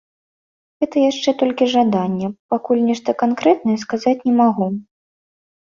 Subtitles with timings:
[0.83, 4.73] Гэта яшчэ толькі жаданне, пакуль нешта канкрэтнае сказаць не магу.